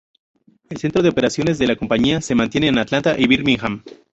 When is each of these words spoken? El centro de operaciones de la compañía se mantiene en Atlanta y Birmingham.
El 0.71 0.77
centro 0.79 1.03
de 1.03 1.09
operaciones 1.09 1.59
de 1.59 1.67
la 1.67 1.75
compañía 1.75 2.21
se 2.21 2.33
mantiene 2.33 2.69
en 2.69 2.79
Atlanta 2.79 3.13
y 3.19 3.27
Birmingham. 3.27 3.83